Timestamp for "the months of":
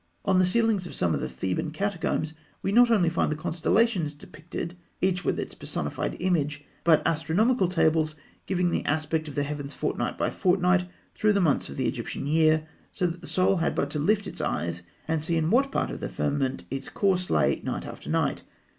11.35-11.77